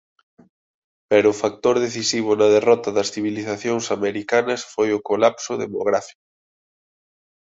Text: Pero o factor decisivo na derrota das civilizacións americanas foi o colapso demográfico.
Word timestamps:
Pero 1.11 1.27
o 1.31 1.39
factor 1.43 1.75
decisivo 1.85 2.31
na 2.35 2.47
derrota 2.55 2.89
das 2.97 3.11
civilizacións 3.15 3.85
americanas 3.97 4.61
foi 4.73 4.89
o 4.93 5.03
colapso 5.09 5.51
demográfico. 5.63 6.25